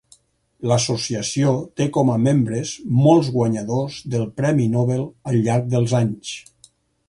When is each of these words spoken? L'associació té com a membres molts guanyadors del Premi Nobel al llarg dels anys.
L'associació 0.69 1.51
té 1.81 1.87
com 1.97 2.09
a 2.15 2.15
membres 2.23 2.73
molts 3.03 3.31
guanyadors 3.37 4.01
del 4.15 4.27
Premi 4.41 4.69
Nobel 4.77 5.07
al 5.33 5.41
llarg 5.49 5.73
dels 5.75 5.95
anys. 6.05 6.35